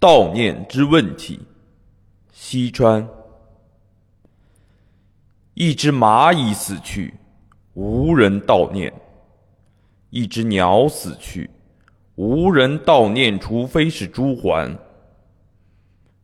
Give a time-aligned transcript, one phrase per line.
[0.00, 1.40] 悼念之问题。
[2.32, 3.08] 西川，
[5.54, 7.14] 一只蚂蚁死去，
[7.74, 8.92] 无人悼念；
[10.10, 11.50] 一只鸟死去，
[12.16, 14.76] 无人悼念，除非是朱鹮。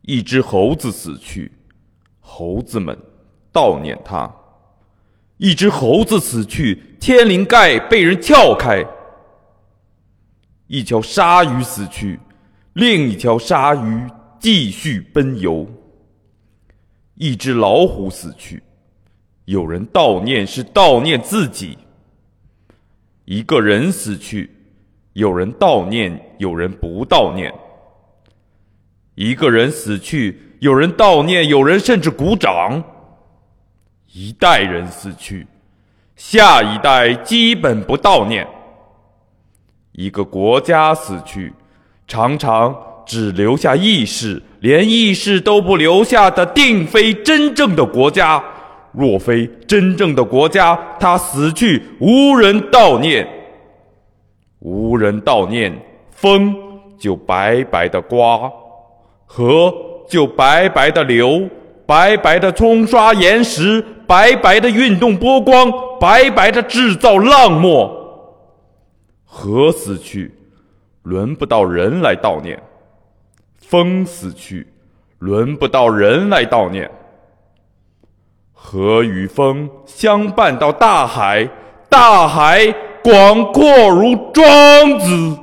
[0.03, 1.51] 一只猴子死去，
[2.19, 2.97] 猴子们
[3.51, 4.29] 悼念它；
[5.37, 8.85] 一只猴子死去，天灵盖被人撬开；
[10.67, 12.19] 一条鲨鱼死去。
[12.73, 14.07] 另一条鲨鱼
[14.39, 15.67] 继续奔游。
[17.15, 18.61] 一只老虎死去，
[19.45, 21.77] 有人悼念是悼念自己；
[23.25, 24.49] 一个人死去，
[25.13, 27.53] 有人悼念，有人不悼念；
[29.13, 32.81] 一个人死去，有人悼念，有人甚至鼓掌；
[34.11, 35.45] 一代人死去，
[36.15, 38.47] 下一代基本不悼念；
[39.91, 41.53] 一个国家死去。
[42.13, 42.75] 常常
[43.07, 48.39] 只留下意识，连意识都不留下的，定非真正的国家。
[48.91, 53.27] 若非真正的国家，他死去无人悼念，
[54.59, 55.73] 无人悼念，
[56.11, 56.55] 风
[56.99, 58.47] 就白白的刮，
[59.25, 59.73] 河
[60.07, 61.49] 就白白的流，
[61.87, 67.91] 白白的冲刷岩石，白白的运动波光，白白的制造浪沫。
[69.25, 70.31] 河死去。
[71.03, 72.61] 轮不到人来悼念，
[73.57, 74.67] 风死去，
[75.19, 76.89] 轮不到人来悼念。
[78.53, 81.49] 河与风相伴到大海，
[81.89, 85.37] 大海广阔如庄子。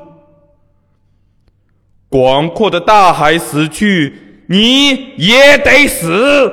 [2.09, 6.51] 广阔的大海死去，你也得死。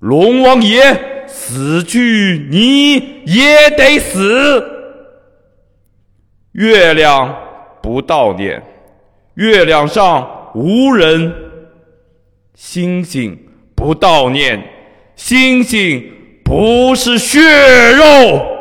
[0.00, 4.64] 龙王爷死去，你也得死。
[6.52, 7.49] 月亮。
[7.82, 8.62] 不悼念，
[9.34, 11.30] 月亮上无人；
[12.54, 13.38] 星星
[13.74, 14.62] 不悼念，
[15.16, 16.12] 星星
[16.44, 17.40] 不是血
[17.92, 18.59] 肉。